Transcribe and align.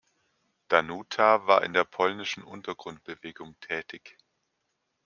Danuta 0.67 1.45
war 1.45 1.61
in 1.61 1.73
der 1.73 1.83
polnischen 1.83 2.43
Untergrundbewegung 2.43 3.55
tätig. 3.59 4.17